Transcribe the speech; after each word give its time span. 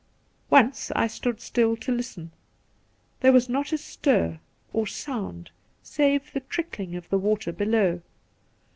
Once 0.49 0.91
I 0.95 1.05
stood 1.05 1.39
still 1.41 1.77
to 1.77 1.91
listen; 1.91 2.31
there 3.19 3.31
was 3.31 3.47
not 3.47 3.71
a 3.71 3.77
stir 3.77 4.39
or 4.73 4.87
sound 4.87 5.51
save 5.83 6.33
the 6.33 6.39
trickling 6.39 6.95
of 6.95 7.07
the 7.09 7.19
water 7.19 7.51
below. 7.51 8.01